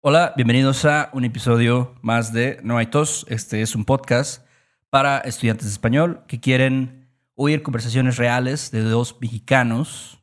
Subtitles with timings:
[0.00, 3.26] Hola, bienvenidos a un episodio más de No hay tos.
[3.28, 4.46] Este es un podcast
[4.90, 10.22] para estudiantes de español que quieren oír conversaciones reales de dos mexicanos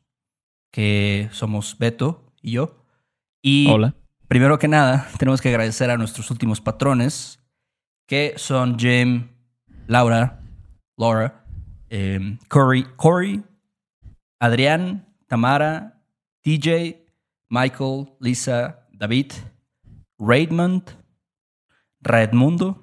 [0.72, 2.82] que somos Beto y yo.
[3.42, 3.94] Y Hola.
[4.28, 7.38] primero que nada, tenemos que agradecer a nuestros últimos patrones,
[8.06, 9.28] que son Jim,
[9.88, 10.40] Laura,
[10.96, 11.44] Laura,
[11.90, 13.44] eh, Corey, Corey,
[14.40, 16.00] Adrián, Tamara,
[16.40, 17.04] TJ,
[17.50, 19.32] Michael, Lisa, David,
[20.18, 20.82] Raymond,
[22.00, 22.82] Redmundo,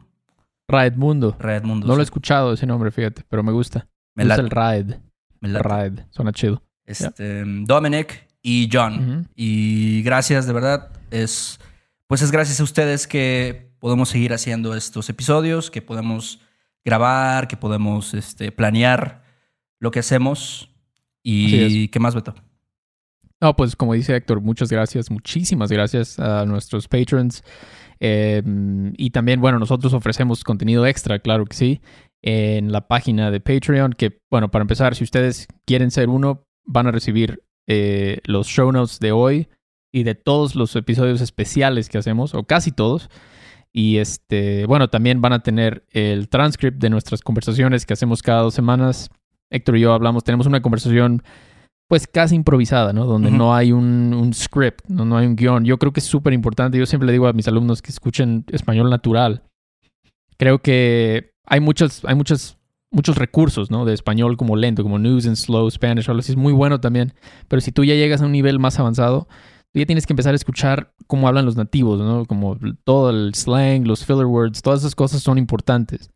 [0.67, 1.35] Raedmundo.
[1.39, 1.87] Redmundo.
[1.87, 3.87] No lo he escuchado ese nombre, fíjate, pero me gusta.
[4.15, 4.95] Me Me gusta el Raed.
[5.39, 5.59] me.
[5.59, 5.99] Raed.
[6.11, 6.63] Suena chido.
[6.85, 9.29] Este, Dominic y John.
[9.35, 10.91] Y gracias, de verdad.
[11.11, 11.59] Es,
[12.07, 16.39] pues es gracias a ustedes que podemos seguir haciendo estos episodios, que podemos
[16.85, 19.23] grabar, que podemos este, planear
[19.79, 20.69] lo que hacemos.
[21.21, 22.35] ¿Y qué más, Beto?
[23.43, 27.43] No, pues como dice Héctor, muchas gracias, muchísimas gracias a nuestros patrons.
[27.99, 28.41] Eh,
[28.95, 31.81] y también, bueno, nosotros ofrecemos contenido extra, claro que sí,
[32.21, 36.87] en la página de Patreon, que, bueno, para empezar, si ustedes quieren ser uno, van
[36.87, 39.49] a recibir eh, los show notes de hoy
[39.91, 43.09] y de todos los episodios especiales que hacemos, o casi todos.
[43.73, 48.43] Y este, bueno, también van a tener el transcript de nuestras conversaciones que hacemos cada
[48.43, 49.09] dos semanas.
[49.49, 51.23] Héctor y yo hablamos, tenemos una conversación
[51.93, 53.05] pues casi improvisada, ¿no?
[53.05, 53.37] Donde Ujú.
[53.37, 55.05] no hay un, un script, ¿no?
[55.05, 55.63] no hay un guion.
[55.63, 56.75] Yo creo que es súper importante.
[56.79, 59.43] Yo siempre le digo a mis alumnos que escuchen español natural.
[60.37, 62.57] Creo que hay muchos, hay muchos,
[62.89, 63.85] muchos recursos, ¿no?
[63.85, 66.31] De español como lento, como news and slow Spanish, algo así.
[66.31, 67.13] Es muy bueno también.
[67.47, 69.27] Pero si tú ya llegas a un nivel más avanzado,
[69.71, 72.25] tú ya tienes que empezar a escuchar cómo hablan los nativos, ¿no?
[72.25, 76.09] Como todo el slang, los filler words, todas esas cosas son importantes.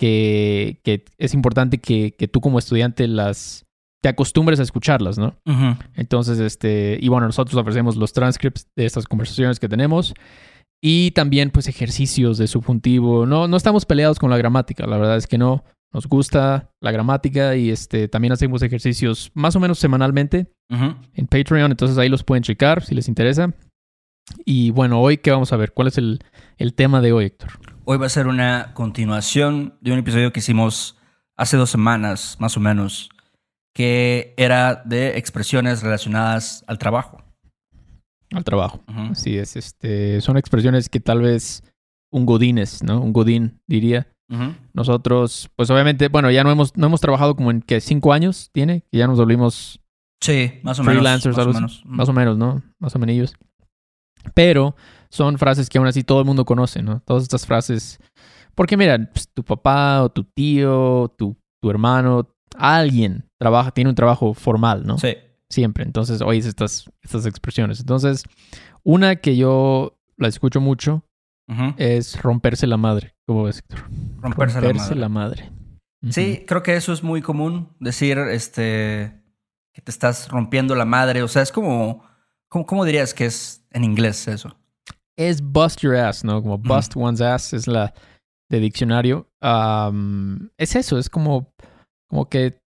[0.00, 3.66] Que, que es importante que, que tú como estudiante las
[4.02, 5.36] te acostumbres a escucharlas, ¿no?
[5.94, 10.12] Entonces, este, y bueno, nosotros ofrecemos los transcripts de estas conversaciones que tenemos
[10.82, 13.26] y también pues ejercicios de subjuntivo.
[13.26, 15.64] No, no estamos peleados con la gramática, la verdad es que no.
[15.92, 21.70] Nos gusta la gramática y este, también hacemos ejercicios más o menos semanalmente en Patreon,
[21.70, 23.54] entonces ahí los pueden checar si les interesa.
[24.44, 25.72] Y bueno, hoy, ¿qué vamos a ver?
[25.72, 26.20] ¿Cuál es el,
[26.56, 27.50] el tema de hoy, Héctor?
[27.84, 30.96] Hoy va a ser una continuación de un episodio que hicimos
[31.36, 33.10] hace dos semanas, más o menos,
[33.74, 37.22] que era de expresiones relacionadas al trabajo.
[38.32, 38.80] Al trabajo.
[38.88, 39.12] Ujú.
[39.12, 41.62] Así es, este, son expresiones que tal vez
[42.10, 43.00] un godines, ¿no?
[43.00, 44.08] Un godín diría.
[44.72, 48.48] Nosotros, pues obviamente, bueno, ya no hemos, no hemos trabajado como en que cinco años
[48.50, 49.82] tiene, que ya nos volvimos
[50.22, 51.46] Sí, más o freelancers, menos.
[51.46, 51.82] Más o menos.
[51.84, 52.62] más o menos, ¿no?
[52.78, 53.34] Más o menos.
[54.34, 54.76] Pero
[55.10, 57.00] son frases que aún así todo el mundo conoce, ¿no?
[57.00, 57.98] Todas estas frases.
[58.54, 63.96] Porque mira, pues, tu papá o tu tío, tu, tu hermano, alguien trabaja, tiene un
[63.96, 64.98] trabajo formal, ¿no?
[64.98, 65.16] Sí.
[65.50, 65.82] Siempre.
[65.84, 67.80] Entonces oyes estas, estas expresiones.
[67.80, 68.22] Entonces,
[68.84, 71.04] una que yo la escucho mucho
[71.76, 73.14] es romperse la madre.
[73.26, 73.80] ¿Cómo ves, Héctor?
[74.20, 75.42] Romperse, la madre.
[75.42, 75.52] madre.
[76.02, 76.12] Ujú.
[76.12, 79.20] Sí, creo que eso es muy común decir este
[79.74, 81.22] que te estás rompiendo la madre.
[81.22, 82.04] O sea, es como.
[82.48, 84.56] ¿Cómo, cómo dirías que es en inglés eso?
[85.16, 86.40] Es bust your ass, ¿no?
[86.40, 87.92] Como bust one's ass es la
[88.48, 89.28] de diccionario.
[90.56, 91.52] Es eso, es como,
[92.08, 92.61] como que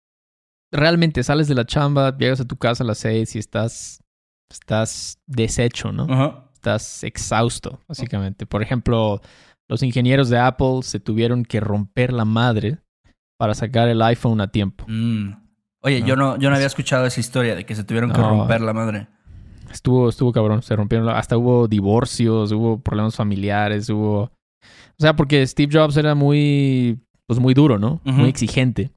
[0.71, 4.01] realmente sales de la chamba, llegas a tu casa a las seis y estás,
[4.49, 6.07] estás deshecho, ¿no?
[6.09, 6.45] Ajá.
[6.53, 8.45] Estás exhausto, básicamente.
[8.45, 9.21] Por ejemplo,
[9.67, 12.77] los ingenieros de Apple se tuvieron que romper la madre
[13.37, 14.85] para sacar el iPhone a tiempo.
[14.87, 15.31] Mm.
[15.83, 16.07] Oye, No.
[16.07, 18.73] yo no, yo no había escuchado esa historia de que se tuvieron que romper la
[18.73, 19.07] madre.
[19.71, 24.23] Estuvo, estuvo cabrón, se rompieron, hasta hubo divorcios, hubo problemas familiares, hubo...
[24.23, 27.99] O sea, porque Steve Jobs era muy, pues muy duro, ¿no?
[28.03, 28.91] Muy exigente.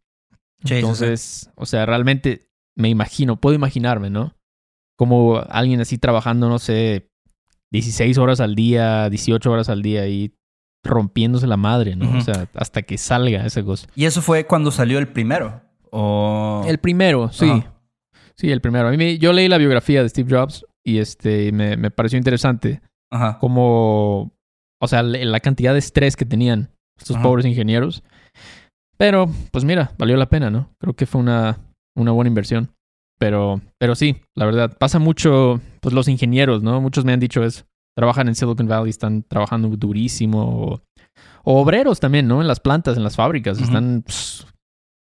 [0.64, 4.34] Sí, sí, Entonces, o sea, realmente me imagino, puedo imaginarme, ¿no?
[4.96, 7.10] Como alguien así trabajando, no sé,
[7.72, 10.34] 16 horas al día, 18 horas al día y
[10.84, 12.18] rompiéndose la madre, ¿no?
[12.18, 13.88] O sea, hasta que salga esa cosa.
[13.94, 15.62] Y eso fue cuando salió el primero.
[15.90, 16.62] O.
[16.66, 17.64] El primero, sí.
[18.36, 18.88] Sí, el primero.
[18.88, 22.18] A mí me- yo leí la biografía de Steve Jobs y este me, me pareció
[22.18, 23.38] interesante Ajá.
[23.38, 24.32] como,
[24.80, 27.22] o sea, la la cantidad de estrés que tenían estos Ajá.
[27.22, 28.02] pobres ingenieros.
[29.04, 30.70] Pero, pues mira, valió la pena, ¿no?
[30.78, 31.58] Creo que fue una,
[31.94, 32.70] una buena inversión.
[33.18, 36.80] Pero, pero sí, la verdad, pasa mucho, pues los ingenieros, ¿no?
[36.80, 37.64] Muchos me han dicho eso.
[37.94, 40.42] trabajan en Silicon Valley están trabajando durísimo.
[40.42, 40.82] O,
[41.44, 42.40] o obreros también, ¿no?
[42.40, 43.58] En las plantas, en las fábricas.
[43.58, 43.66] Ujú.
[43.66, 44.04] Están.
[44.06, 44.46] pss,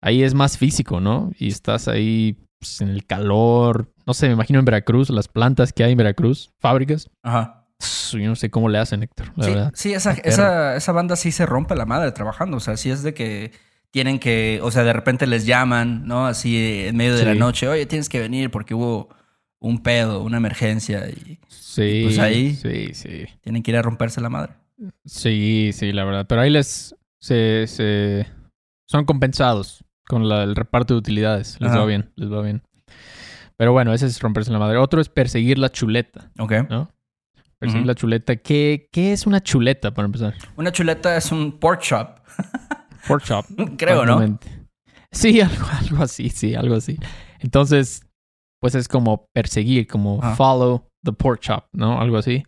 [0.04, 1.32] ahí es más físico, ¿no?
[1.40, 3.94] Y estás ahí pss, en el calor.
[4.06, 7.10] No sé, me imagino en Veracruz, las plantas que hay en Veracruz, fábricas.
[7.24, 7.66] Ajá.
[8.12, 9.72] Yo no sé cómo le hacen, Héctor, la sí, verdad.
[9.74, 12.58] sí, esa, esa, esa banda sí se rompe la madre trabajando.
[12.58, 13.52] O sea, sí es de que
[13.96, 16.28] tienen que, o sea, de repente les llaman, ¿no?
[16.28, 19.08] Así en medio de la noche, oye, tienes que venir porque hubo
[19.62, 23.24] un pedo, una emergencia y Sí, pues ahí- sí, sí.
[23.40, 24.52] tienen que ir a romperse la madre.
[25.06, 26.26] Sí, sí, la verdad.
[26.28, 28.28] Pero ahí les se, se
[28.86, 31.56] son compensados con la- el reparto de utilidades.
[31.62, 31.80] Les Ajá.
[31.80, 32.64] va bien, les va bien.
[33.56, 34.76] Pero bueno, ese es romperse la madre.
[34.78, 36.52] Otro es perseguir la chuleta, Ok.
[36.70, 36.92] ¿no?
[37.60, 38.36] Perseguir la chuleta.
[38.36, 40.34] ¿Qué, ¿Qué es una chuleta para empezar?
[40.58, 42.20] Una chuleta es un pork chop,
[43.07, 43.46] Pork chop.
[43.78, 44.40] creo, ¿no?
[45.12, 46.98] Sí, algo, algo así, sí, algo así.
[47.40, 48.06] Entonces,
[48.60, 52.00] pues es como perseguir, como follow the pork chop, ¿no?
[52.02, 52.44] Algo así.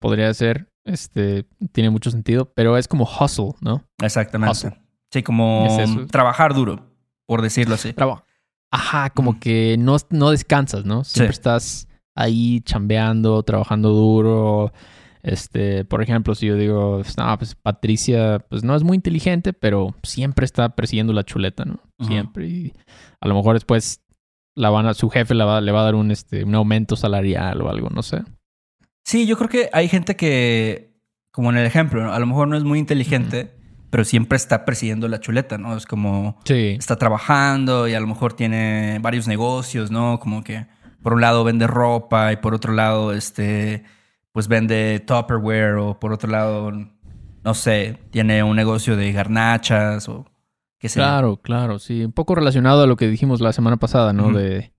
[0.00, 3.84] Podría ser, este, tiene mucho sentido, pero es como hustle, ¿no?
[4.02, 4.50] Exactamente.
[4.50, 4.80] Hustle.
[5.12, 6.86] Sí, como Es trabajar duro,
[7.26, 7.92] por decirlo así.
[7.92, 8.24] Trabajo.
[8.72, 11.04] Ajá, como que no, no descansas, ¿no?
[11.04, 11.38] Siempre Sí.
[11.38, 14.72] estás ahí chambeando, trabajando duro.
[15.22, 19.94] Este, por ejemplo, si yo digo, no, pues Patricia, pues no es muy inteligente, pero
[20.02, 21.80] siempre está persiguiendo la chuleta, ¿no?
[22.00, 22.48] Siempre.
[22.48, 22.72] Y
[23.20, 24.02] a lo mejor después
[24.56, 26.96] la van a, su jefe la va- le va a dar un, este, un aumento
[26.96, 28.22] salarial o algo, no sé.
[29.04, 30.92] Sí, yo creo que hay gente que,
[31.30, 32.12] como en el ejemplo, ¿no?
[32.12, 33.52] a lo mejor no es muy inteligente,
[33.90, 35.76] pero siempre está persiguiendo la chuleta, ¿no?
[35.76, 36.76] Es como Sí.
[36.78, 40.18] está trabajando y a lo mejor tiene varios negocios, ¿no?
[40.18, 40.66] Como que
[41.02, 43.84] por un lado vende ropa y por otro lado, este,
[44.32, 50.26] pues vende Tupperware o por otro lado, no sé, tiene un negocio de garnachas o
[50.78, 51.00] qué sé.
[51.00, 52.04] Claro, claro, sí.
[52.04, 54.32] Un poco relacionado a lo que dijimos la semana pasada, ¿no?
[54.32, 54.72] De,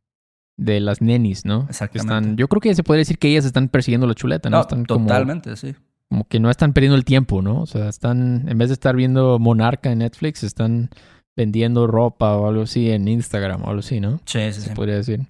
[0.57, 1.67] de las nenis, ¿no?
[1.69, 2.13] Exactamente.
[2.13, 4.57] Están, yo creo que se podría decir que ellas están persiguiendo la chuleta, ¿no?
[4.57, 5.75] No, están como, totalmente, sí.
[6.09, 7.61] como que no están perdiendo el tiempo, ¿no?
[7.61, 10.89] O sea, están, en vez de estar viendo Monarca en Netflix, están
[11.35, 14.19] vendiendo ropa o algo así en Instagram o algo así, ¿no?
[14.25, 14.69] Sí, sí, sí.
[14.69, 15.21] Se podría decir.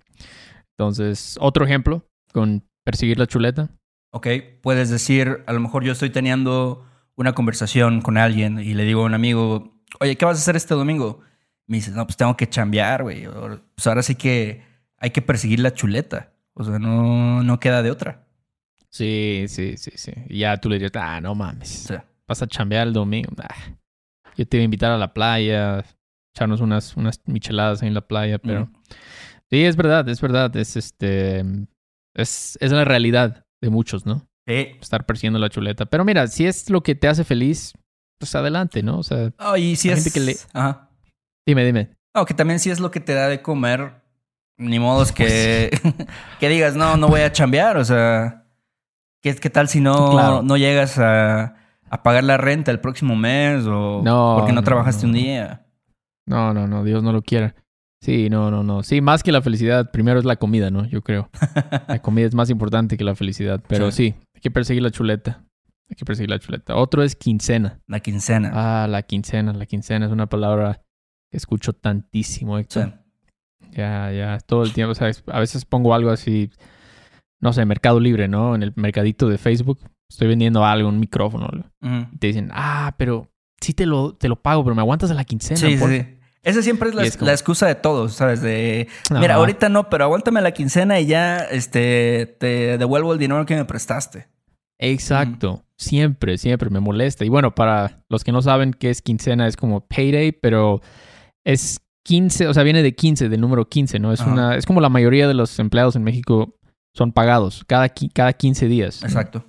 [0.78, 3.70] Entonces, otro ejemplo con perseguir la chuleta.
[4.16, 4.28] Ok,
[4.62, 9.02] puedes decir, a lo mejor yo estoy teniendo una conversación con alguien y le digo
[9.02, 11.22] a un amigo, oye, ¿qué vas a hacer este domingo?
[11.66, 13.26] Me dice, no, pues tengo que chambear, güey.
[13.76, 14.62] Pues ahora sí que
[14.98, 16.32] hay que perseguir la chuleta.
[16.54, 18.28] O sea, no, no queda de otra.
[18.92, 20.12] Sí, sí, sí, sí.
[20.30, 21.70] Y ya tú le dices, ah, no O mames.
[21.70, 23.32] sea, Vas a chambear el domingo.
[23.40, 23.56] Ah,
[24.38, 25.84] yo te iba a invitar a la playa,
[26.36, 28.68] echarnos unas, unas micheladas ahí en la playa, pero...
[28.68, 28.74] mm,
[29.50, 30.56] Sí, es verdad, es verdad.
[30.56, 31.44] Es este.
[32.16, 34.26] Es, es la realidad de muchos, ¿no?
[34.48, 34.76] sí.
[34.82, 35.86] Estar persiguiendo la chuleta.
[35.86, 37.74] Pero mira, si es lo que te hace feliz,
[38.20, 39.00] pues adelante, ¿no?
[39.00, 40.04] O sea, Oh, y si Hay es...
[40.04, 40.90] gente que le- Ajá.
[41.48, 41.90] dime, dime.
[42.16, 44.02] No, que también si es lo que te da de comer,
[44.58, 45.94] ni modo es que, Pues
[46.40, 47.78] que digas, no, no voy a chambear.
[47.78, 48.46] O sea,
[49.22, 50.42] ¿qué, qué tal si no, Claro.
[50.44, 51.56] no llegas a,
[51.90, 55.10] a pagar la renta el próximo mes o No, porque no, no, trabajaste no.
[55.10, 55.66] un día?
[56.28, 57.56] No, no, no, Dios no lo quiera.
[58.04, 58.84] Sí, no, no, no.
[58.84, 60.86] Sí, más que la felicidad, primero es la comida, ¿no?
[60.86, 61.30] Yo creo.
[61.88, 63.64] La comida es más importante que la felicidad.
[63.66, 65.46] Pero sí, hay que perseguir la chuleta.
[65.90, 66.76] Hay que perseguir la chuleta.
[66.76, 67.80] Otro es quincena.
[67.88, 68.52] La quincena.
[68.54, 69.54] Ah, la quincena.
[69.54, 70.82] La quincena es una palabra
[71.32, 72.62] que escucho tantísimo, Sí.
[72.64, 73.00] Héctor.
[73.72, 74.92] Ya, ya, todo el tiempo.
[74.92, 76.52] O sea, a veces pongo algo así,
[77.42, 78.54] no sé, Mercado Libre, ¿no?
[78.54, 79.80] En el mercadito de Facebook.
[80.12, 81.48] Estoy vendiendo algo, un micrófono.
[81.82, 85.14] Y te dicen, ah, pero sí te lo, te lo pago, pero me aguantas a
[85.14, 85.58] la quincena.
[85.58, 86.18] Sí, sí, porfa?" sí.
[86.44, 88.42] Esa siempre es la, Y es como- la excusa de todos, ¿sabes?
[88.42, 93.46] De, mira, ahorita no, pero aguántame la quincena y ya este, te devuelvo el dinero
[93.46, 94.28] que me prestaste.
[94.80, 95.64] Exacto.
[95.78, 97.26] Siempre, siempre me molesta.
[97.26, 100.82] Y bueno, para los que no saben qué es quincena, es como payday, pero
[101.46, 104.12] es 15, o sea, viene de 15, del número 15, ¿no?
[104.12, 104.32] Es Ajá.
[104.32, 106.58] una, es como la mayoría de los empleados en México
[106.96, 109.02] son pagados cada, cada 15 días.
[109.02, 109.08] ¿no?
[109.08, 109.46] Exacto.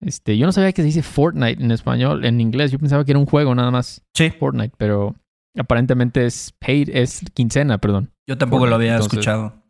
[0.00, 2.70] Este, yo no sabía que se dice Fortnite en español, en inglés.
[2.70, 4.30] Yo pensaba que era un juego nada más, Sí.
[4.30, 5.14] Fortnite, pero
[5.58, 8.10] aparentemente es paid, es quincena, perdón.
[8.28, 9.62] Yo tampoco lo había Entonces- escuchado.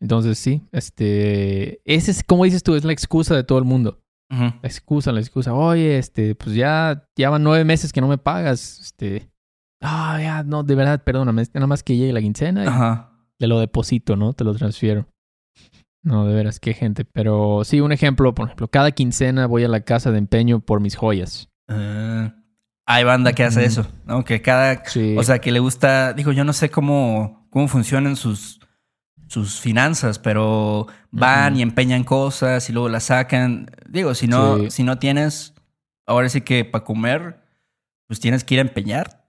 [0.00, 4.00] Entonces sí, este, ese es, como dices tú, es la excusa de todo el mundo.
[4.30, 4.42] Ujú.
[4.44, 5.54] La excusa, la excusa.
[5.54, 8.78] Oye, este, pues ya, ya van nueve meses que no me pagas.
[8.80, 9.28] Este,
[9.82, 11.42] ah, ya, no, de verdad, perdóname.
[11.54, 13.10] Nada más que llegue la quincena y Ajá.
[13.38, 14.34] te lo deposito, ¿no?
[14.34, 15.08] Te lo transfiero.
[16.04, 17.04] No, de veras, qué gente.
[17.04, 20.80] Pero sí, un ejemplo, por ejemplo, cada quincena voy a la casa de empeño por
[20.80, 21.48] mis joyas.
[21.68, 22.30] Eh,
[22.90, 24.24] hay banda que hace eso, ¿no?
[24.24, 25.14] Que cada, Sí.
[25.18, 28.60] o sea, que le gusta, digo, yo no sé cómo, cómo funcionan sus,
[29.26, 33.70] sus finanzas, pero van y empeñan cosas y luego las sacan.
[33.90, 34.70] Digo, si no, Sí.
[34.70, 35.52] si no tienes,
[36.06, 37.42] ahora sí que para comer,
[38.06, 39.26] pues tienes que ir a empeñar.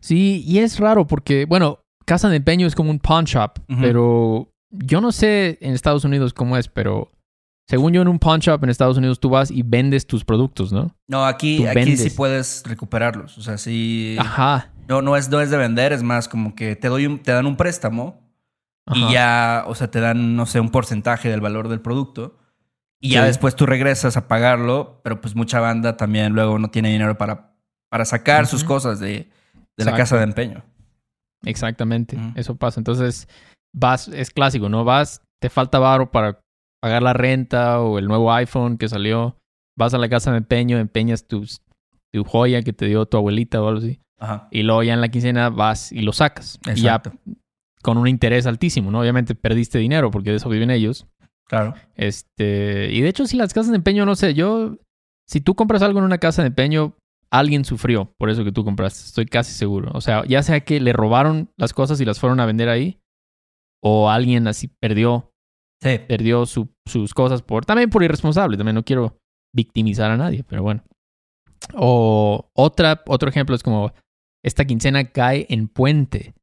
[0.00, 4.52] Sí, y es raro porque, bueno, casa de empeño es como un pawn shop, pero
[4.70, 7.12] yo no sé en Estados Unidos cómo es, pero
[7.68, 10.72] Según yo, en un pawn shop en Estados Unidos tú vas y vendes tus productos,
[10.72, 10.94] ¿no?
[11.06, 13.36] No, aquí, Tú aquí sí puedes recuperarlos.
[13.36, 14.16] O sea, sí.
[14.18, 14.70] Ajá.
[14.88, 17.30] No, no es, no es de vender, es más como que te doy un- te
[17.32, 18.22] dan un préstamo
[18.94, 22.38] y ya, o sea, te dan, no sé, un porcentaje del valor del producto.
[23.00, 26.88] Y ya después tú regresas a pagarlo, pero pues mucha banda también luego no tiene
[26.90, 27.54] dinero para,
[27.90, 29.30] para sacar sus cosas de,
[29.76, 30.64] de la casa de empeño.
[31.44, 32.80] Exactamente, eso pasa.
[32.80, 33.28] Entonces,
[33.74, 34.84] vas, es clásico, ¿no?
[34.84, 36.40] Vas, te falta varo para
[36.80, 39.36] pagar la renta o el nuevo iPhone que salió.
[39.76, 41.62] Vas a la casa de empeño, empeñas tus,
[42.12, 44.00] tu joya que te dio tu abuelita o algo así.
[44.18, 44.48] Ajá.
[44.50, 46.58] Y luego ya en la quincena vas y lo sacas.
[46.66, 47.12] Y ya Exacto.
[47.82, 49.00] con un interés altísimo, ¿no?
[49.00, 51.06] Obviamente perdiste dinero porque de eso viven ellos.
[51.46, 51.74] Claro.
[51.94, 54.76] Este, y de hecho, si las casas de empeño, no sé, yo,
[55.26, 56.94] si tú compras algo en una casa de empeño,
[57.30, 59.90] alguien sufrió por eso que tú compraste, estoy casi seguro.
[59.94, 63.00] O sea, ya sea que le robaron las cosas y las fueron a vender ahí,
[63.82, 65.32] o alguien así perdió,
[65.82, 66.00] Sí.
[66.08, 69.16] perdió su- sus cosas por, también por irresponsable, también no quiero
[69.54, 70.82] victimizar a nadie, pero bueno.
[71.74, 73.92] O otra, otro ejemplo es como,
[74.44, 76.34] esta quincena cae en puente.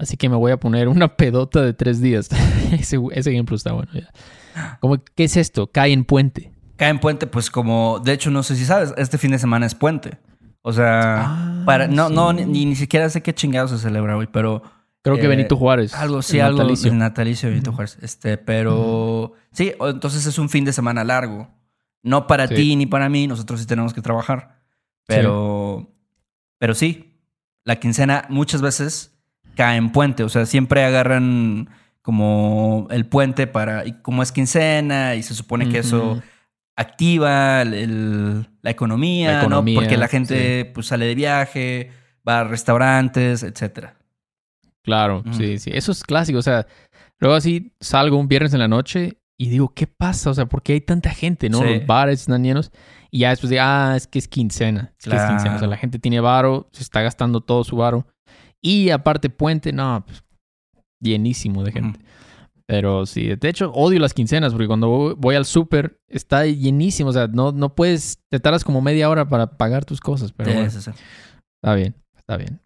[0.00, 2.28] Así que me voy a poner una pedota de tres días.
[2.72, 3.90] ese, ese ejemplo está bueno.
[3.92, 4.78] ya.
[4.80, 5.68] Como, ¿Qué es esto?
[5.68, 6.52] Cae en puente.
[6.76, 9.66] Cae en puente, pues como, de hecho, no sé si sabes, este fin de semana
[9.66, 10.18] es puente.
[10.62, 12.14] O sea, Ah, para, no, sí.
[12.14, 14.62] no, ni, ni siquiera sé qué chingado se celebra hoy, pero
[15.12, 15.94] Creo que eh, Benito Juárez.
[15.94, 16.90] algo, sí, el algo natalicio.
[16.90, 17.72] del natalicio de Benito.
[17.72, 17.98] Juárez.
[18.02, 21.48] Este, pero sí, entonces es un fin de semana largo.
[22.02, 22.54] No para Sí.
[22.54, 24.56] ti ni para mí, nosotros sí tenemos que trabajar.
[25.06, 25.90] Pero,
[26.58, 27.14] pero sí,
[27.64, 29.14] la quincena muchas veces
[29.56, 30.22] cae en puente.
[30.22, 31.68] O sea, siempre agarran
[32.02, 36.22] como el puente para, y como es quincena y se supone que eso
[36.76, 39.80] activa el- el- la, economía, La economía, ¿no?
[39.80, 41.90] Porque la gente pues sale de viaje,
[42.26, 43.96] va a restaurantes, etcétera.
[44.84, 45.70] Claro, sí, sí.
[45.74, 46.38] Eso es clásico.
[46.38, 46.66] O sea,
[47.20, 50.30] luego así salgo un viernes en la noche y digo, ¿qué pasa?
[50.30, 51.58] O sea, ¿por qué hay tanta gente, no?
[51.60, 51.64] Sí.
[51.78, 52.70] Los bares están llenos.
[53.10, 54.92] Y ya después de, ah, es que es quincena.
[54.98, 55.36] Es que es quincena.
[55.36, 55.70] O sea, Claro.
[55.70, 58.06] la gente tiene varo, se está gastando todo su varo.
[58.62, 60.22] Y aparte puente, no, pues,
[61.00, 62.00] llenísimo de gente.
[62.66, 67.08] Pero sí, de hecho, odio las quincenas porque cuando voy- al súper está llenísimo.
[67.10, 70.32] O sea, no, no puedes, te tardas como media hora para pagar tus cosas.
[70.32, 70.90] Pero Sí, bueno, sí, sí.
[71.62, 72.60] está bien, está bien.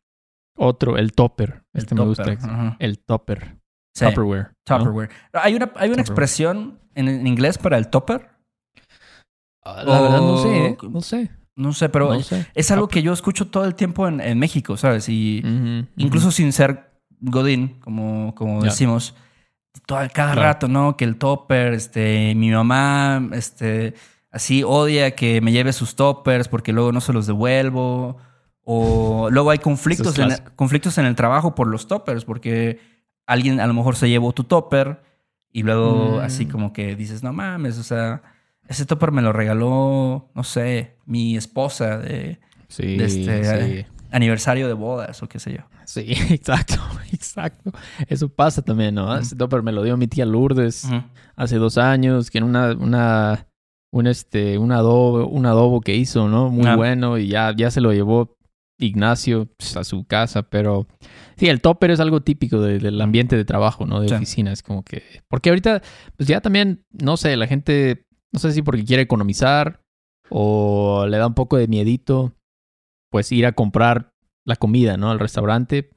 [0.57, 1.65] Otro, el topper.
[1.73, 2.77] El Este me gusta.
[2.79, 3.57] El topper.
[3.95, 4.49] Sí, Tupperware.
[4.71, 4.79] ¿no?
[4.79, 5.11] Tupperware.
[5.35, 8.31] Hay una, hay una expresión en, en inglés para el topper.
[9.65, 10.77] Ah, La verdad no sé, ¿eh?
[10.91, 11.31] No sé.
[11.55, 12.47] No sé, pero no sé.
[12.55, 15.09] es algo que yo escucho todo el tiempo en, en México, ¿sabes?
[15.11, 15.43] Y
[15.97, 16.91] incluso sin ser
[17.21, 19.15] Godín, como, como decimos,
[19.87, 20.43] todo, cada Claro.
[20.43, 20.97] rato, ¿no?
[20.97, 23.93] Que el topper, este, mi mamá, este,
[24.31, 28.17] así odia que me lleve sus toppers porque luego no se los devuelvo.
[28.65, 32.79] O luego hay conflictos, en, conflictos en el trabajo por los toppers, porque
[33.27, 35.03] alguien a lo mejor se llevó tu topper
[35.53, 36.21] y luego Mm.
[36.21, 38.23] así como que dices, no mames, o sea,
[38.69, 42.39] ese topper me lo regaló, no sé, mi esposa de
[42.69, 43.87] Sí, de este, sí.
[44.13, 45.61] aniversario de bodas o qué sé yo.
[45.85, 46.77] Sí, exacto,
[47.13, 47.73] exacto.
[48.09, 49.15] Eso pasa también, ¿no?
[49.17, 50.89] Ese topper me lo dio mi tía Lourdes
[51.37, 53.47] hace dos años, que en una, una,
[53.91, 56.49] un este, un adobo, un adobo que hizo, ¿no?
[56.49, 56.77] Muy Ah.
[56.77, 58.37] bueno y ya, ya se lo llevó
[58.83, 60.87] Ignacio pues, a su casa, pero
[61.37, 64.01] sí, el topper es algo típico de- del ambiente de trabajo, ¿no?
[64.01, 64.15] De Sí.
[64.15, 65.83] oficina, es como que, porque ahorita,
[66.17, 69.81] pues ya también, no sé, la gente, no sé si porque quiere economizar
[70.31, 72.35] o le da un poco de miedito,
[73.11, 74.13] pues ir a comprar
[74.47, 75.11] la comida, ¿no?
[75.11, 75.91] Al restaurante,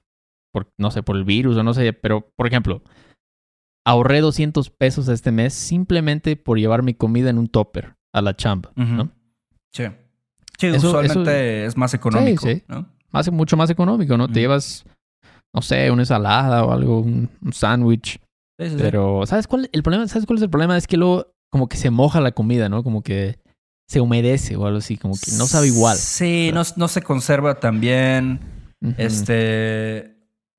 [0.51, 2.83] por, no sé, por el virus o no sé, pero, por ejemplo,
[3.85, 8.35] ahorré 200 pesos este mes simplemente por llevar mi comida en un topper a la
[8.35, 9.11] chamba, ¿no?
[9.73, 9.83] Sí.
[10.59, 12.63] Sí, Eso- usualmente es más económico, Sí, sí.
[12.67, 12.88] ¿no?
[13.12, 14.27] Hace mucho más económico, ¿no?
[14.27, 14.83] Te llevas,
[15.53, 18.19] no sé, una ensalada o algo, un, un sándwich.
[18.57, 19.69] Pero, ¿sabes cuál?
[19.74, 20.77] El problema, ¿sabes cuál es el problema?
[20.77, 22.83] Es que luego como que se moja la comida, ¿no?
[22.83, 23.38] Como que
[23.88, 25.97] se humedece o algo así, como que no sabe igual.
[25.97, 28.39] Sí, no, no se conserva tan bien.
[28.97, 30.15] Este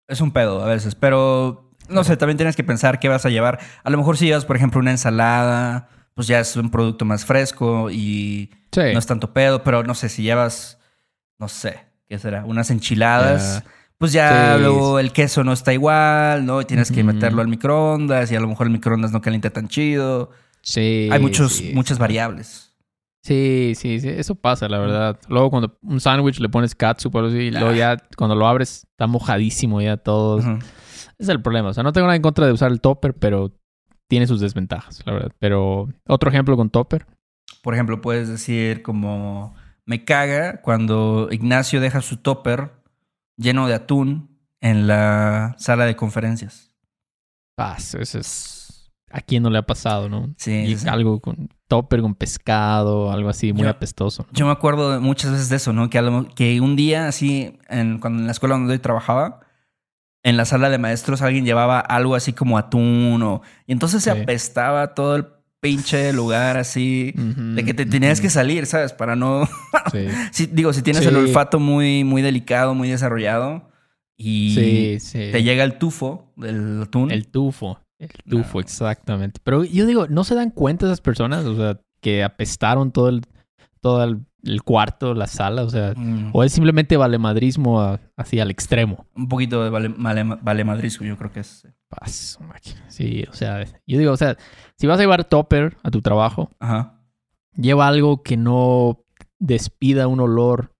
[0.09, 3.31] es un pedo a veces, pero no sé, también tienes que pensar qué vas a
[3.31, 3.59] llevar.
[3.85, 7.25] A lo mejor si llevas, por ejemplo, una ensalada, pues ya es un producto más
[7.25, 8.81] fresco y Sí.
[8.93, 10.79] no es tanto pedo, pero no sé, si llevas,
[11.39, 12.45] no sé, ¿qué será?
[12.45, 13.63] Unas enchiladas.
[13.99, 16.61] Pues ya Sí, luego el queso no está igual, ¿no?
[16.61, 19.69] Y tienes que meterlo al microondas y a lo mejor el microondas no calienta tan
[19.69, 20.31] chido.
[20.63, 21.71] Sí, Hay muchos, sí.
[21.75, 22.75] muchas variables.
[23.23, 25.19] Sí, sí, sí, eso pasa, la verdad.
[25.29, 28.47] Luego cuando un sándwich le pones catsup o algo así, y luego ya cuando lo
[28.47, 30.39] abres está mojadísimo ya todo.
[30.41, 30.59] Ese
[31.19, 31.71] es el problema.
[31.71, 33.53] O sea, no tengo nada en contra de usar el topper, pero
[34.09, 35.33] tiene sus desventajas, la verdad.
[35.39, 37.07] Pero otro ejemplo con topper.
[37.63, 42.73] Por ejemplo, puedes decir como me caga cuando Ignacio deja su topper
[43.37, 46.71] lleno de atún en la sala de conferencias.
[47.59, 48.91] Ah, ese es...
[49.11, 50.35] a quién no le ha pasado, ¿no?
[50.37, 54.27] Sí, Y sí, algo con topper con pescado, algo así muy Yo- apestoso.
[54.33, 55.89] Yo me acuerdo de muchas veces de eso, ¿no?
[55.91, 56.01] Que,
[56.35, 59.41] que un día, así, en, cuando en la escuela donde yo trabajaba,
[60.26, 63.42] en la sala de maestros alguien llevaba algo así como atún o...
[63.66, 64.21] Y entonces se Sí.
[64.21, 65.26] apestaba todo el
[65.61, 68.92] pinche lugar así, de que te tenías que salir, ¿sabes?
[68.92, 69.49] Para no...
[69.92, 70.06] Sí.
[70.33, 71.09] Sí, digo, si tienes Sí.
[71.09, 73.71] el olfato muy, muy delicado, muy desarrollado
[74.16, 77.11] y te llega el tufo del atún.
[77.11, 77.78] El tufo.
[77.99, 78.61] El tufo, No.
[78.61, 79.40] exactamente.
[79.45, 81.45] Pero yo digo, ¿no se dan cuenta esas personas?
[81.47, 83.23] O sea, que apestaron todo el,
[83.80, 88.41] todo el, el cuarto, la sala, o sea, Mm, o es simplemente valemadrismo a- así
[88.41, 89.07] al extremo.
[89.15, 91.67] un poquito de vale, vale, valemadrismo, yo creo que es.
[91.88, 92.41] Paso.
[92.88, 94.37] Sí, o sea, yo digo, o sea,
[94.76, 97.00] si vas a llevar topper a tu trabajo, Ajá.
[97.55, 99.05] lleva algo que no
[99.38, 100.73] despida un olor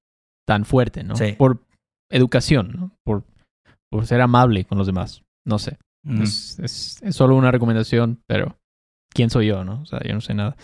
[0.47, 1.15] tan fuerte, ¿no?
[1.17, 1.33] Sí.
[1.39, 1.63] Por
[2.11, 2.93] educación, ¿no?
[3.05, 3.25] Por,
[3.91, 5.23] por ser amable con los demás.
[5.45, 5.79] No sé.
[6.05, 6.23] Mm.
[6.23, 8.59] Es, es- es solo una recomendación, pero
[9.11, 9.83] ¿quién soy yo, no?
[9.83, 10.57] O sea, yo no sé nada.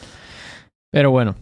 [0.90, 1.34] Pero bueno.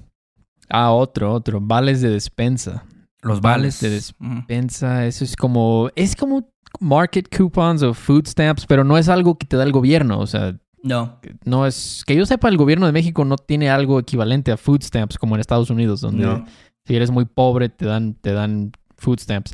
[0.71, 1.61] Ah, otro, otro.
[1.61, 2.85] Vales de despensa.
[3.23, 4.15] Los vales vales.
[4.19, 4.29] de.
[4.37, 5.91] Despensa, eso es como...
[5.97, 6.49] Es como
[6.79, 10.21] market coupons o food stamps, pero no es algo que te da el gobierno.
[10.21, 11.21] O sea, No.
[11.45, 12.05] no es...
[12.07, 15.35] Que yo sepa, el gobierno de México no tiene algo equivalente a food stamps como
[15.35, 16.45] en Estados Unidos, donde No.
[16.87, 19.53] si eres muy pobre te dan, te dan food stamps.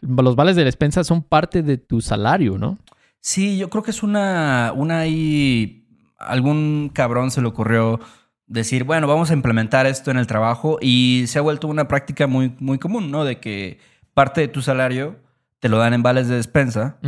[0.00, 2.78] Los vales de despensa son parte de tu salario, ¿no?
[3.20, 5.84] Sí, yo creo que es una, una ahí,
[6.18, 7.98] algún cabrón se le ocurrió
[8.48, 12.26] decir, bueno, vamos a implementar esto en el trabajo y se ha vuelto una práctica
[12.26, 13.24] muy, muy común, ¿no?
[13.24, 13.78] De que
[14.14, 15.16] parte de tu salario
[15.60, 16.98] te lo dan en vales de despensa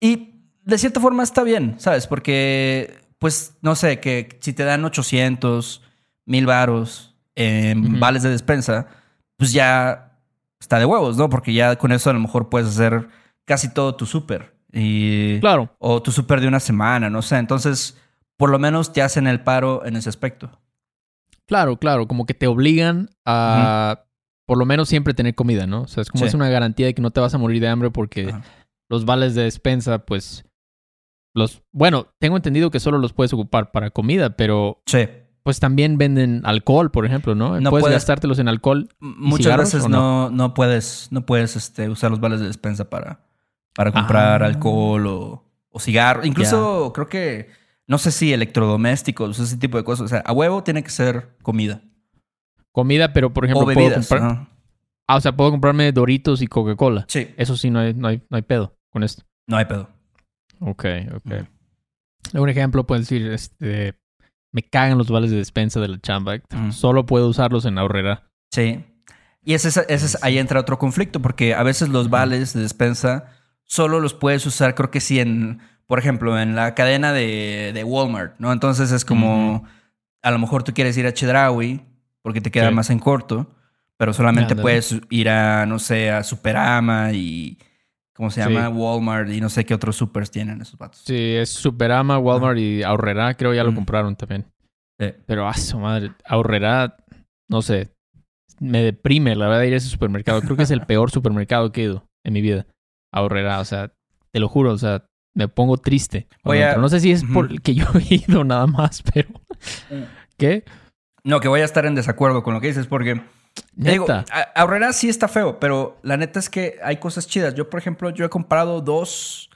[0.00, 2.06] y de cierta forma está bien, ¿sabes?
[2.06, 5.82] Porque, pues, no sé, que si te dan 800,
[6.26, 8.86] mil varos en vales de despensa,
[9.36, 10.18] pues ya
[10.60, 11.28] está de huevos, ¿no?
[11.28, 13.08] Porque ya con eso a lo mejor puedes hacer
[13.44, 14.54] casi todo tu súper.
[14.72, 15.74] Y, Claro.
[15.78, 17.36] O tu súper de una semana, no sé.
[17.36, 17.98] Entonces,
[18.36, 20.60] por lo menos te hacen el paro en ese aspecto.
[21.46, 24.04] Claro, claro, como que te obligan a
[24.46, 25.82] por lo menos siempre tener comida, ¿no?
[25.82, 26.28] O sea, es como Sí.
[26.28, 28.34] es una garantía de que no te vas a morir de hambre porque
[28.90, 30.44] los vales de despensa, pues,
[31.34, 35.08] los, bueno, tengo entendido que solo los puedes ocupar para comida, pero Sí.
[35.42, 37.58] pues también venden alcohol, por ejemplo, ¿no?
[37.60, 38.88] No puedes, puedes- gastártelos en alcohol.
[39.00, 43.20] Muchas veces no, no puedes, no puedes este, usar los vales de despensa para,
[43.74, 44.46] para comprar Ah.
[44.46, 46.24] alcohol o, o cigarro.
[46.24, 47.48] Incluso creo que,
[47.86, 50.04] no sé si electrodomésticos, ese tipo de cosas.
[50.06, 51.80] O sea, a huevo tiene que ser comida.
[52.72, 54.08] Comida, pero por ejemplo, o puedo bebidas.
[54.08, 54.48] comprar, ajá.
[55.06, 57.04] ah, o sea, puedo comprarme Doritos y Coca-Cola.
[57.08, 57.32] Sí.
[57.36, 59.22] Eso sí, no hay, no hay, no hay pedo con esto.
[59.46, 59.88] No hay pedo.
[60.60, 60.84] Ok,
[61.16, 61.32] ok.
[62.34, 63.94] Un ejemplo puede decir, este,
[64.50, 66.36] me cagan los vales de despensa de la chamba.
[66.70, 68.28] Solo puedo usarlos en ahorrera.
[68.52, 68.84] Sí.
[69.44, 72.62] Y ese, es- ese es- ahí entra otro conflicto, porque a veces los vales de
[72.62, 73.26] despensa
[73.62, 77.84] solo los puedes usar, creo que sí, en, por ejemplo, en la cadena de, de
[77.84, 78.52] Walmart, ¿no?
[78.52, 79.64] Entonces es como,
[80.22, 81.80] a lo mejor tú quieres ir a Chedraui
[82.22, 82.74] porque te queda Sí.
[82.74, 83.46] más en corto,
[83.98, 87.58] pero solamente puedes ir a, no sé, a Superama y,
[88.14, 88.48] ¿cómo se Sí.
[88.50, 88.68] llama?
[88.70, 91.02] Walmart y no sé qué otros supers tienen esos vatos.
[91.04, 93.34] Sí, es Superama, Walmart y ahorrera.
[93.34, 94.46] Creo ya lo compraron también.
[94.98, 95.12] Sí.
[95.26, 96.96] Pero, a su madre, ahorrera,
[97.48, 97.90] no sé,
[98.60, 100.40] me deprime la verdad ir a ese supermercado.
[100.40, 102.66] Creo que es el peor supermercado que he ido en mi vida.
[103.12, 103.92] Ahorrera, o sea,
[104.32, 106.26] te lo juro, o sea, me pongo triste.
[106.44, 106.80] a- entro.
[106.80, 107.32] No sé si es Ujú.
[107.32, 109.28] por que yo he ido nada más, pero...
[110.38, 110.64] ¿Qué?
[111.22, 113.20] No, que voy a estar en desacuerdo con lo que dices porque...
[113.74, 114.24] Digo, Neta.
[114.32, 117.54] a- Aurrera sí está feo, pero la neta es que hay cosas chidas.
[117.54, 119.48] Yo, por ejemplo, yo he comprado dos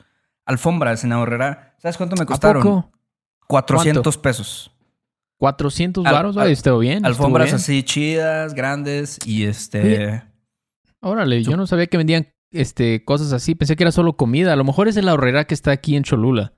[0.47, 1.75] alfombras en Aurrera.
[1.79, 2.63] ¿Sabes cuánto me ¿A costaron?
[2.63, 2.93] poco?
[3.49, 4.71] 400 pesos.
[5.39, 6.97] 400 Al- varos, Ay, estuvo bien.
[6.99, 7.57] estuvo Alfombras bien.
[7.57, 9.81] así chidas, grandes y este...
[9.83, 10.23] Oye.
[11.01, 13.55] Órale, yo no sabía que vendían este, cosas así.
[13.55, 14.53] Pensé que era solo comida.
[14.53, 16.55] A lo mejor es en la horrera que está aquí en Cholula.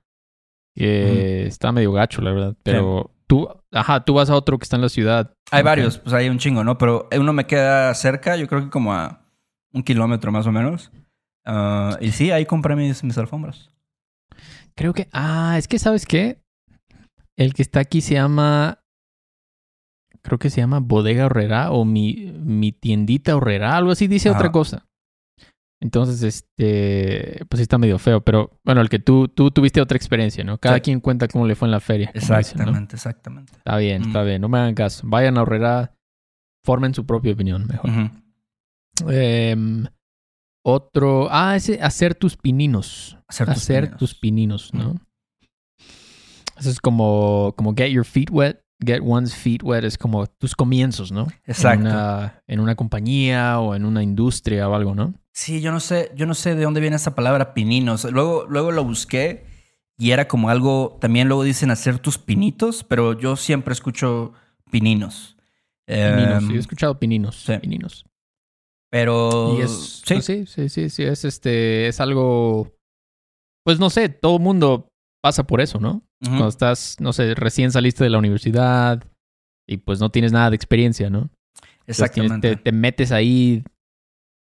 [0.75, 2.55] Que está medio gacho, la verdad.
[2.63, 5.33] Pero tú, ajá, tú vas a otro que está en la ciudad.
[5.51, 6.77] Hay varios, pues hay un chingo, ¿no?
[6.77, 9.21] Pero uno me queda cerca, yo creo que como a
[9.73, 10.91] un kilómetro más o menos.
[11.45, 13.69] Ah, y sí, ahí compré mis, mis alfombras.
[14.75, 15.09] Creo que.
[15.11, 16.41] Ah, es que, ¿sabes qué?
[17.35, 18.79] El que está aquí se llama.
[20.21, 24.37] Creo que se llama Bodega Horrera o mi, mi tiendita Horrera, algo así dice Ajá.
[24.37, 24.85] otra cosa.
[25.83, 29.95] Entonces, este, pues sí está medio feo, pero bueno, el que tú, tú tuviste otra
[29.97, 30.59] experiencia, ¿no?
[30.59, 30.81] Cada Sí.
[30.81, 32.07] quien cuenta cómo le fue en la feria.
[32.07, 32.39] como dicen, ¿no?
[32.39, 33.53] Exactamente, exactamente.
[33.57, 34.05] Está bien, Mm.
[34.05, 35.01] está bien, no me hagan caso.
[35.07, 35.95] Vayan a Horrera,
[36.63, 37.89] formen su propia opinión mejor.
[39.09, 39.87] Em,
[40.63, 43.17] otro, ah, ese, hacer tus pininos.
[43.27, 43.99] Hacer tus hacer pininos.
[43.99, 44.95] tus pininos, ¿no?
[46.59, 48.61] Eso es como, como get your feet wet.
[48.83, 51.27] Get one's feet wet es como tus comienzos, ¿no?
[51.45, 51.85] Exacto.
[51.87, 55.13] En una, en una compañía o en una industria o algo, ¿no?
[55.33, 58.03] Sí, yo no sé, yo no sé de dónde viene esa palabra pininos.
[58.05, 59.45] Luego, luego lo busqué
[59.97, 64.33] y era como algo, también luego dicen hacer tus pinitos, pero yo siempre escucho
[64.71, 65.37] pininos.
[65.85, 67.35] Pininos, Em, sí, he escuchado pininos.
[67.35, 67.57] sí.
[67.59, 68.05] Pininos.
[68.89, 72.67] Pero Y es, sí, pues sí, sí, sí, sí, es este, es algo,
[73.63, 74.91] pues no sé, todo el mundo
[75.21, 76.03] pasa por eso, ¿no?
[76.29, 79.03] Cuando estás, no sé, recién saliste de la universidad
[79.67, 81.29] y pues no tienes nada de experiencia, ¿no?
[81.87, 82.55] Entonces exactamente.
[82.57, 83.63] te, te metes ahí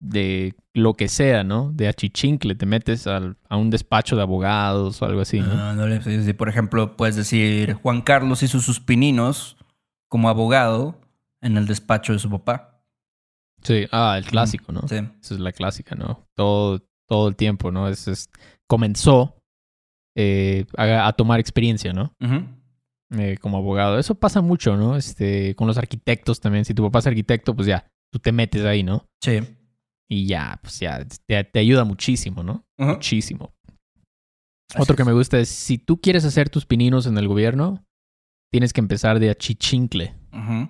[0.01, 1.71] de lo que sea, ¿no?
[1.73, 5.53] De achichincle, te metes al- a un despacho de abogados o algo así, ¿no?
[5.53, 9.57] Ah, no le- sí, sí, por ejemplo, puedes decir, Juan Carlos hizo sus pininos
[10.09, 11.01] como abogado
[11.41, 12.83] en el despacho de su papá.
[13.62, 14.83] Sí, ah, el clásico, ¿no?
[14.88, 14.97] Sí.
[14.97, 16.27] Esa es la clásica, ¿no?
[16.35, 17.88] Todo, todo el tiempo, ¿no?
[17.88, 18.31] Es, es-
[18.69, 19.38] comenzó
[20.21, 22.13] eh, a, a tomar experiencia, ¿no?
[22.21, 22.45] Ujú.
[23.17, 23.99] Eh, como abogado.
[23.99, 24.97] Eso pasa mucho, ¿no?
[24.97, 26.65] Este, con los arquitectos también.
[26.65, 29.07] Si tu papá es arquitecto, pues ya, tú te metes ahí, ¿no?
[29.23, 29.39] Sí.
[30.11, 32.67] Y ya, pues ya, te, te ayuda muchísimo, ¿no?
[32.77, 33.55] Muchísimo.
[34.71, 37.85] Así Otro que me gusta es, si tú quieres hacer tus pininos en el gobierno,
[38.53, 40.15] tienes que empezar de achichincle.
[40.33, 40.69] Ujú.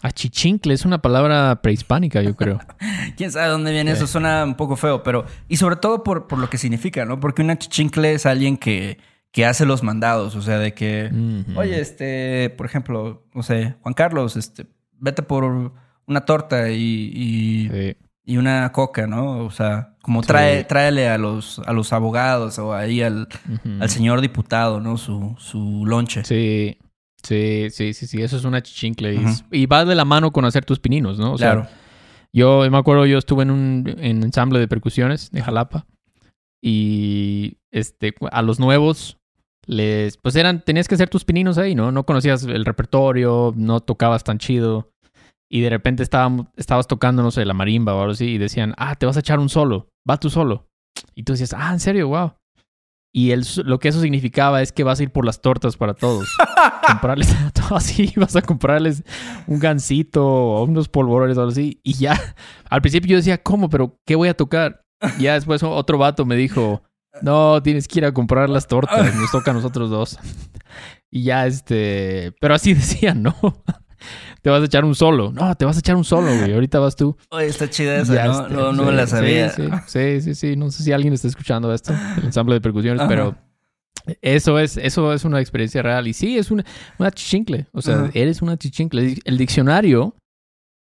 [0.00, 2.58] Achichincle es una palabra prehispánica, yo creo.
[3.16, 3.98] ¿Quién sabe dónde viene Sí.
[3.98, 4.06] eso?
[4.06, 5.24] Suena un poco feo, pero...
[5.48, 7.20] Y sobre todo por, por lo que significa, ¿no?
[7.20, 8.98] Porque una chichincle es alguien que,
[9.30, 10.34] que hace los mandados.
[10.34, 11.10] O sea, de que...
[11.56, 12.50] Oye, este...
[12.56, 14.66] Por ejemplo, no sé, Juan Carlos, este...
[14.98, 15.72] Vete por
[16.06, 17.12] una torta y...
[17.14, 17.96] y- Sí.
[18.24, 19.44] y una coca, ¿no?
[19.44, 20.28] O sea, como Sí.
[20.28, 23.28] trae, tráele a los, a los abogados o ahí al,
[23.80, 24.96] al señor diputado, ¿no?
[24.96, 26.24] Su, su lonche.
[26.24, 26.76] Sí,
[27.22, 29.14] sí, sí, sí, sí, eso es una chichincle.
[29.14, 29.28] Y, Ujú.
[29.28, 31.32] es- y va de la mano con hacer tus pininos, ¿no?
[31.32, 31.68] O sea, claro.
[32.32, 35.86] yo me acuerdo, yo estuve en un en ensamble de percusiones de Jalapa
[36.62, 39.18] y este, a los nuevos
[39.66, 41.92] les, pues eran, tenías que hacer tus pininos ahí, ¿no?
[41.92, 44.90] No conocías el repertorio, no tocabas tan chido.
[45.50, 48.74] Y de repente estábamos, estabas tocando, no sé, la marimba o algo así, y decían,
[48.78, 50.66] ah, te vas a echar un solo, va tú solo.
[51.14, 52.08] Y tú decías, ah, ¿en serio?
[52.08, 52.32] Wow.
[53.14, 55.92] Y el, lo que eso significaba es que vas a ir por las tortas para
[55.92, 56.26] todos.
[56.86, 59.04] comprarles a todos así, vas a comprarles
[59.46, 61.80] un gansito o unos polvorones o algo así.
[61.82, 62.18] Y ya,
[62.70, 63.68] al principio yo decía, ¿cómo?
[63.68, 64.84] ¿Pero qué voy a tocar?
[65.18, 66.82] Y ya después otro vato me dijo,
[67.20, 70.18] no, tienes que ir a comprar las tortas, nos toca a nosotros dos.
[71.14, 73.36] Y ya, este, pero así decían, ¿no?
[74.42, 75.32] Te vas a echar un solo.
[75.32, 76.52] No, te vas a echar un solo, güey.
[76.52, 77.16] Ahorita vas tú.
[77.30, 78.48] Oye, está chida esa, Ya, ¿no?
[78.48, 79.50] no, no sí, me la sabía.
[79.50, 83.00] Sí, sí, sí, sí, No sé si alguien está escuchando esto, el ensamble de percusiones,
[83.00, 83.08] Ajá.
[83.08, 83.36] pero
[84.20, 86.08] eso es, eso es una experiencia real.
[86.08, 86.64] Y sí, es una,
[86.98, 87.66] una chichincle.
[87.72, 88.10] O sea, Ajá.
[88.14, 89.16] eres una chichincle.
[89.24, 90.16] El diccionario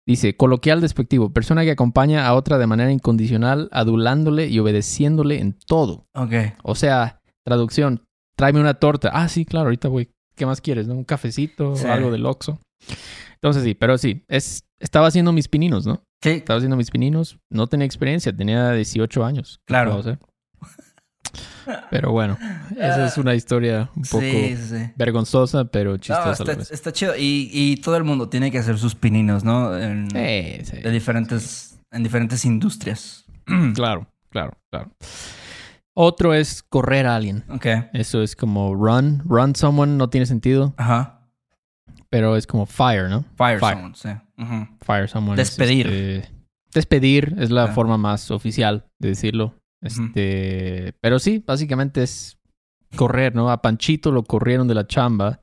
[0.08, 5.54] dice, coloquial despectivo, persona que acompaña a otra de manera incondicional, adulándole y obedeciéndole en
[5.54, 6.08] todo.
[6.16, 6.34] Ok.
[6.64, 8.04] O sea, traducción,
[8.36, 9.12] tráeme una torta.
[9.14, 10.10] Ah, sí, claro, ahorita voy.
[10.36, 10.88] ¿Qué más quieres?
[10.88, 10.96] no?
[10.96, 11.76] ¿Un cafecito?
[11.76, 11.86] Sí.
[11.86, 12.60] Algo del Oxxo.
[13.36, 16.04] Entonces sí, pero sí, es, estaba haciendo mis pininos, ¿no?
[16.24, 17.40] Sí, Estaba haciendo mis pininos.
[17.50, 19.60] No tenía experiencia, tenía 18 años.
[19.66, 20.02] ¿Qué Claro.
[21.90, 22.38] Pero bueno,
[22.72, 24.92] esa es una historia un poco sí, sí, sí.
[24.96, 26.72] vergonzosa, pero No, chistosa a está, la vez.
[26.72, 27.16] está chido.
[27.16, 29.78] Y, y todo el mundo tiene que hacer sus pininos, ¿no?
[29.78, 30.78] En, sí.
[30.78, 33.26] de diferentes, en diferentes industrias.
[33.76, 34.92] Claro, claro, claro.
[35.94, 37.44] Otro es correr a alguien.
[37.50, 37.66] Ok.
[37.94, 39.22] Eso es como run.
[39.26, 41.21] Run someone no tiene sentido, Ajá.
[42.12, 43.24] Pero es como fire, ¿no?
[43.36, 43.74] Fire, Fire.
[43.76, 44.10] someone, sí.
[44.82, 45.42] Fire someone.
[45.42, 45.88] es, Despedir.
[45.88, 46.32] este,
[46.74, 49.56] despedir es la forma más oficial de decirlo.
[49.82, 52.38] Este, pero sí, básicamente es
[52.96, 53.50] correr, ¿no?
[53.50, 55.42] A Panchito lo corrieron de la chamba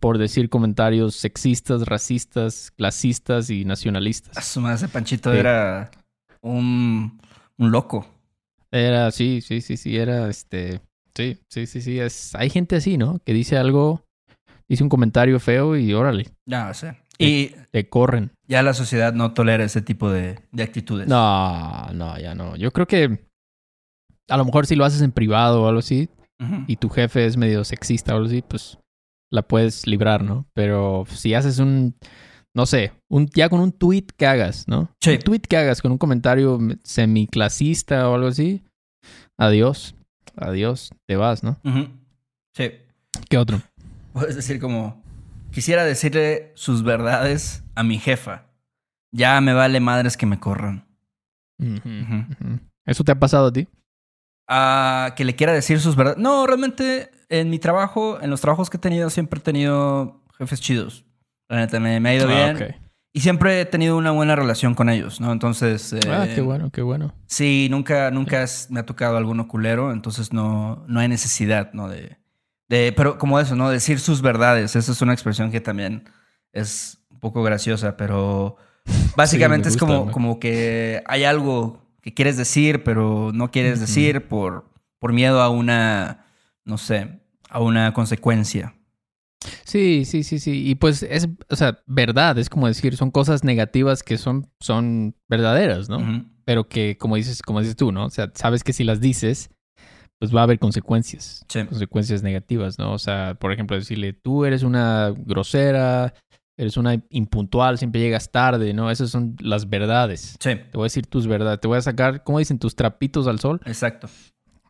[0.00, 4.44] por decir comentarios sexistas, racistas, clasistas y A nacionalistas.
[4.46, 5.38] su madre, ese Panchito Sí.
[5.38, 5.90] era
[6.42, 7.20] un,
[7.58, 8.06] un loco.
[8.70, 10.80] Era, sí, sí, sí, sí, era este,
[11.14, 13.18] sí, sí, sí, sí, es, hay gente así, ¿no?
[13.24, 14.04] Que dice algo,
[14.68, 16.86] dice un comentario feo y órale, Ya, sí.
[17.18, 18.30] Y te corren.
[18.46, 21.08] ya la sociedad no tolera ese tipo de, de actitudes.
[21.08, 22.56] No, no, ya no.
[22.56, 23.24] Yo creo que
[24.28, 26.08] a lo mejor si lo haces en privado o algo así,
[26.66, 28.78] y tu jefe es medio sexista o algo así, pues
[29.32, 30.46] la puedes librar, ¿no?
[30.52, 31.94] Pero si haces un,
[32.54, 34.90] no sé, un, ya con un tweet que hagas, ¿no?
[35.00, 35.12] Sí.
[35.12, 38.62] Un tweet que hagas con un comentario semiclasista o algo así,
[39.38, 39.94] adiós,
[40.36, 41.58] adiós, te vas, ¿no?
[42.54, 42.72] Sí.
[43.30, 43.62] ¿Qué otro?
[44.16, 45.02] Puedes decir como,
[45.50, 48.46] quisiera decirle sus verdades a mi jefa.
[49.12, 50.86] Ya me vale madres que me corran.
[52.86, 53.68] ¿Eso te ha pasado a ti?
[54.48, 56.18] a que le quiera decir sus verdades.
[56.18, 60.60] No, realmente en mi trabajo, en los trabajos que he tenido, siempre he tenido jefes
[60.60, 61.04] chidos.
[61.48, 62.76] La neta, me, me ha ido Ah, bien.
[63.12, 65.32] Y siempre he tenido una buena relación con ellos, ¿no?
[65.32, 65.92] Entonces.
[65.92, 67.12] eh, Ah, qué bueno, qué bueno.
[67.26, 71.88] Sí, nunca, nunca me ha tocado alguno culero, entonces no, no hay necesidad, ¿no?
[71.88, 72.16] De,
[72.68, 73.70] de, pero como eso, ¿no?
[73.70, 74.76] Decir sus verdades.
[74.76, 76.08] Esa es una expresión que también
[76.52, 78.56] es un poco graciosa, pero
[79.16, 84.28] básicamente me es como, como que hay algo que quieres decir, pero no quieres decir
[84.28, 86.26] por, por miedo a una,
[86.64, 88.74] no sé, a una consecuencia.
[89.64, 90.68] Sí, sí, sí, sí.
[90.68, 95.16] Y pues es, o sea, verdad, es como decir, son cosas negativas que son, son
[95.28, 96.24] verdaderas, ¿no?
[96.44, 98.06] Pero que, como dices, como dices tú, ¿no?
[98.06, 99.50] O sea, sabes que si las dices,
[100.20, 101.44] pues va a haber consecuencias.
[101.48, 101.64] Sí.
[101.64, 102.92] consecuencias negativas, ¿no?
[102.92, 106.14] O sea, por ejemplo, decirle, tú eres una grosera,
[106.58, 108.90] eres una impuntual, siempre llegas tarde, ¿no?
[108.90, 110.36] Esas son las verdades.
[110.40, 112.58] Sí, Te voy a decir tus verdades, te voy a sacar, ¿cómo dicen?
[112.58, 113.60] Tus trapitos al sol.
[113.66, 114.08] exacto.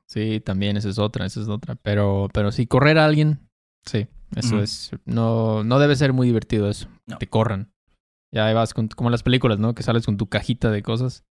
[0.09, 1.75] Sí, también esa es otra, esa es otra.
[1.77, 3.41] Pero, pero sí, correr a alguien,
[3.85, 4.07] sí,
[4.37, 7.19] eso es, no, no debe ser muy divertido eso, No.
[7.19, 7.73] te corran.
[8.33, 9.75] Ya vas con, como en las películas, ¿no?
[9.75, 11.25] Que sales con tu cajita de cosas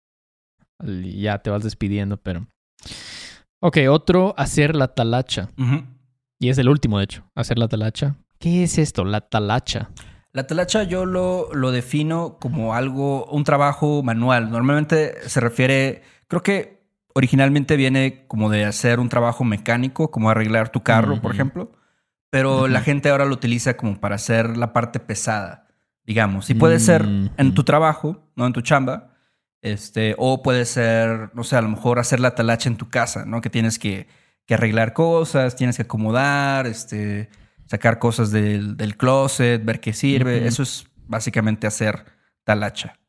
[0.85, 2.47] y ya te vas despidiendo, pero...
[3.67, 5.49] Ok, otro, hacer la talacha.
[6.37, 8.15] Y es el último, de hecho, hacer la talacha.
[8.37, 9.03] ¿Qué es esto?
[9.05, 9.89] La talacha.
[10.33, 14.51] La talacha yo lo, lo defino como algo, un trabajo manual.
[14.51, 20.69] Normalmente se refiere, creo que originalmente viene como de hacer un trabajo mecánico, como arreglar
[20.69, 21.71] tu carro, por ejemplo.
[22.29, 25.65] Pero la gente ahora lo utiliza como para hacer la parte pesada,
[26.03, 26.51] digamos.
[26.51, 27.63] Y puede ser en tu Ujú.
[27.63, 29.14] trabajo, no en tu chamba.
[29.65, 33.25] Este, o puede ser, no sé, a lo mejor hacer la talacha en tu casa,
[33.25, 33.41] ¿no?
[33.41, 34.07] Que tienes que,
[34.45, 37.29] que arreglar cosas, tienes que acomodar, este,
[37.65, 40.45] sacar cosas del, del closet, ver qué sirve.
[40.47, 42.05] Eso es básicamente hacer
[42.43, 42.99] talacha.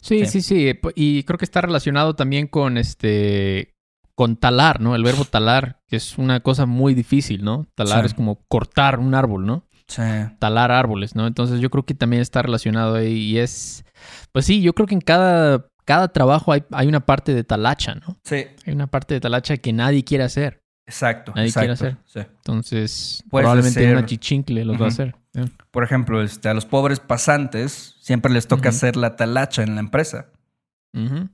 [0.00, 0.40] Sí, Sí.
[0.40, 0.74] sí, sí.
[0.74, 3.74] p- Y creo que está relacionado también con este.
[4.14, 4.94] con talar, ¿no?
[4.94, 7.66] El verbo talar, que es una cosa muy difícil, ¿no?
[7.74, 8.06] Talar Sí.
[8.06, 9.65] es como cortar un árbol, ¿no?
[9.88, 10.02] Sí.
[10.38, 11.26] Talar árboles, ¿no?
[11.26, 13.12] Entonces yo creo que también está relacionado ahí.
[13.16, 13.84] Y es.
[14.32, 17.94] Pues sí, yo creo que en cada, cada trabajo hay, hay una parte de talacha,
[17.94, 18.18] ¿no?
[18.24, 20.60] Sí, Hay una parte de talacha que nadie quiere hacer.
[20.86, 21.32] exacto.
[21.36, 22.02] Nadie quiere exacto.
[22.06, 22.20] Sí.
[22.20, 25.14] Entonces, Puedes probablemente hacer- una chichincle los va a hacer.
[25.34, 25.44] ¿eh?
[25.70, 29.80] Por ejemplo, este, a los pobres pasantes siempre les toca hacer la talacha en la
[29.80, 30.30] empresa.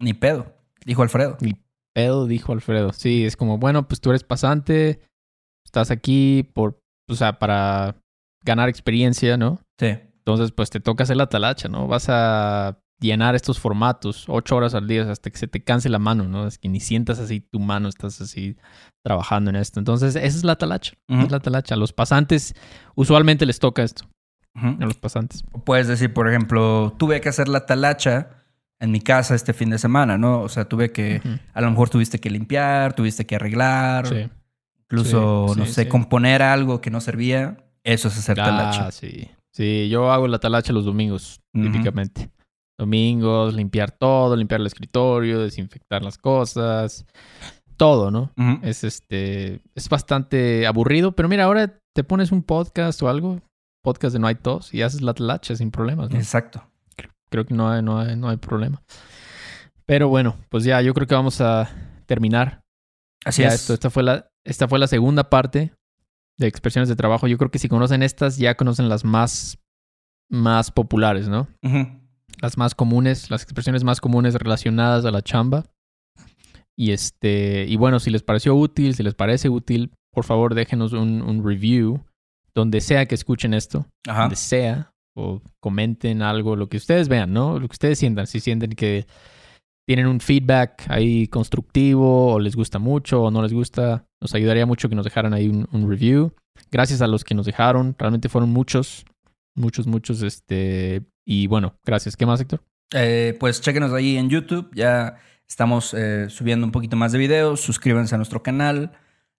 [0.01, 0.53] Ni pedo,
[0.85, 1.37] dijo Alfredo.
[1.95, 2.93] pedo, dijo Alfredo.
[2.93, 5.01] Sí, es como, bueno, pues tú eres pasante,
[5.65, 7.95] estás aquí por, o sea, para
[8.45, 9.61] ganar experiencia, ¿no?
[9.79, 9.97] Sí.
[10.19, 11.87] Entonces, pues te toca hacer la talacha, ¿no?
[11.89, 15.99] Vas a llenar estos formatos ocho horas al día hasta que se te canse la
[15.99, 16.47] mano, ¿no?
[16.47, 18.57] Es que ni sientas así tu mano, estás así
[19.05, 19.81] trabajando en esto.
[19.81, 20.93] Entonces, esa es la talacha.
[21.09, 21.75] Es la talacha.
[21.75, 22.55] A los pasantes,
[22.95, 24.05] usualmente les toca esto,
[24.55, 25.43] a los pasantes.
[25.65, 28.45] Puedes decir, por ejemplo, tuve que hacer la talacha
[28.79, 30.41] en mi casa este fin de semana, ¿no?
[30.41, 31.21] O sea, tuve que,
[31.55, 34.29] a lo mejor tuviste que limpiar, tuviste que arreglar, Sí.
[34.85, 37.57] incluso, Sí, no sí, sé, componer algo que no servía.
[37.85, 38.87] Eso es hacer talacha.
[38.87, 39.29] Ah, sí.
[39.55, 41.65] Sí, yo hago la talacha los domingos, Ujú.
[41.65, 42.31] típicamente.
[42.79, 47.05] Domingos, limpiar todo, limpiar el escritorio, desinfectar las cosas,
[47.77, 48.31] todo, ¿no?
[48.63, 53.41] Es este, es bastante aburrido, pero mira, ahora te pones un podcast o algo,
[53.85, 56.17] podcast de No hay tos y haces la talacha sin problemas, ¿no?
[56.17, 56.65] Exacto.
[57.29, 58.83] Creo que no hay, no hay, no hay problema.
[59.87, 61.69] Pero bueno, pues ya, yo creo que vamos a
[62.07, 62.63] terminar
[63.25, 63.55] Así ya es.
[63.55, 63.75] esto.
[63.75, 65.73] Esta fue la, esta fue la segunda parte
[66.39, 67.27] de expresiones de trabajo.
[67.27, 69.59] Yo creo que si conocen estas, ya conocen las más,
[70.31, 71.49] más populares, ¿no?
[71.63, 71.87] Ujú.
[72.41, 75.65] Las más comunes, las expresiones más comunes relacionadas a la chamba.
[76.77, 80.93] Y este, y bueno, si les pareció útil, si les parece útil, por favor déjenos
[80.93, 82.05] un, un review
[82.55, 84.23] donde sea que escuchen esto, Ajá.
[84.23, 87.59] donde sea, o comenten algo, lo que ustedes vean, ¿no?
[87.59, 89.07] Lo que ustedes sientan, si sienten que
[89.87, 94.67] tienen un feedback ahí constructivo o les gusta mucho o no les gusta, nos ayudaría
[94.67, 96.33] mucho que nos dejaran ahí un, un review.
[96.71, 99.05] Gracias a los que nos dejaron, realmente fueron muchos,
[99.55, 102.17] muchos, muchos, este, y bueno, gracias.
[102.17, 102.63] ¿Qué más, Héctor?
[102.95, 104.71] Eh, pues chéquenos ahí en YouTube.
[104.75, 105.17] Ya
[105.49, 107.61] estamos eh, subiendo un poquito más de videos.
[107.61, 108.93] Suscríbanse a nuestro canal.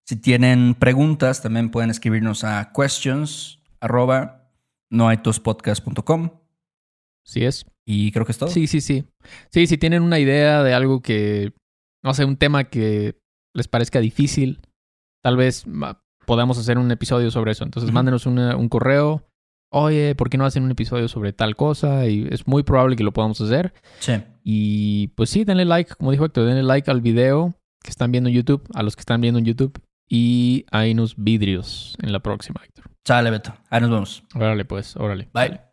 [0.06, 4.50] Si tienen preguntas, también pueden escribirnos a questions arroba
[4.90, 6.30] noaitospodcast.com.
[7.24, 7.66] Sí es.
[7.86, 8.50] Y creo que es todo.
[8.50, 9.06] Sí, sí, sí.
[9.52, 11.52] Sí, si tienen una idea de algo que,
[12.04, 13.18] no sé, un tema que
[13.54, 14.62] les parezca difícil,
[15.22, 15.66] tal vez
[16.26, 17.64] podamos hacer un episodio sobre eso.
[17.64, 17.96] Entonces, Ujú.
[17.96, 19.28] mándenos una- un correo.
[19.72, 22.08] Oye, ¿por qué no hacen un episodio sobre tal cosa?
[22.08, 23.74] Y es muy probable que lo podamos hacer.
[24.00, 24.14] Sí.
[24.44, 28.30] Y pues sí, denle like, como dijo Héctor, denle like al video que están viendo
[28.30, 29.78] en YouTube, a los que están viendo en YouTube.
[30.08, 32.86] Y hay unos vidrios en la próxima, Héctor.
[33.06, 33.54] Sale, Beto.
[33.70, 34.24] Ahí nos vemos.
[34.36, 35.28] Órale, pues, órale.
[35.34, 35.50] Bye.
[35.50, 35.73] Bye.